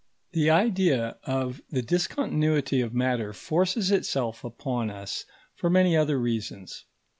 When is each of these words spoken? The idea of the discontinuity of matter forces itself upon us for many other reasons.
The 0.31 0.49
idea 0.49 1.19
of 1.25 1.61
the 1.69 1.83
discontinuity 1.83 2.81
of 2.81 2.91
matter 2.91 3.33
forces 3.33 3.91
itself 3.91 4.43
upon 4.43 4.89
us 4.89 5.25
for 5.55 5.69
many 5.69 5.95
other 5.95 6.17
reasons. 6.19 6.85